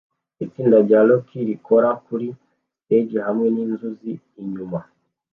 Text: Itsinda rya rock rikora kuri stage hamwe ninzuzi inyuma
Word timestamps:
Itsinda 0.45 0.77
rya 0.85 1.01
rock 1.07 1.27
rikora 1.49 1.89
kuri 2.05 2.27
stage 2.79 3.17
hamwe 3.27 3.47
ninzuzi 3.55 4.11
inyuma 4.41 4.79